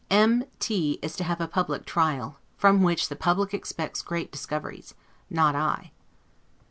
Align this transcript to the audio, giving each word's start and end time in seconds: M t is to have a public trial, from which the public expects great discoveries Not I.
M 0.09 0.45
t 0.57 0.97
is 1.03 1.15
to 1.17 1.23
have 1.23 1.39
a 1.39 1.47
public 1.47 1.85
trial, 1.85 2.39
from 2.57 2.81
which 2.81 3.07
the 3.07 3.15
public 3.15 3.53
expects 3.53 4.01
great 4.01 4.31
discoveries 4.31 4.95
Not 5.29 5.55
I. 5.55 5.91